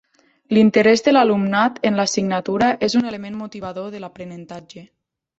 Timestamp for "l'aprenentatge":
4.05-4.83